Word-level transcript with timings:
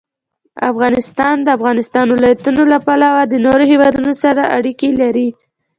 افغانستان 0.71 1.35
د 1.41 1.43
د 1.45 1.47
افغانستان 1.57 2.05
ولايتونه 2.15 2.61
له 2.73 2.77
پلوه 2.85 3.19
له 3.31 3.37
نورو 3.45 3.63
هېوادونو 3.71 4.11
سره 4.23 4.41
اړیکې 4.57 4.89
لري. 5.01 5.27